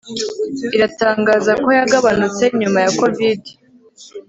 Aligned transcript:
iratangaza 0.75 1.51
ko 1.63 1.67
yagabanutse 1.79 2.43
nyuma 2.59 2.77
ya 2.85 2.91
Covidi 2.99 3.51